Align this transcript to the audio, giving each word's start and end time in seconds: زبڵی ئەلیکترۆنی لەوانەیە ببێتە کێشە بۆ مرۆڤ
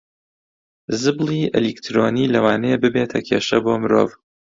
زبڵی 1.01 1.41
ئەلیکترۆنی 1.55 2.31
لەوانەیە 2.33 2.77
ببێتە 2.83 3.19
کێشە 3.27 3.57
بۆ 3.63 3.73
مرۆڤ 3.81 4.09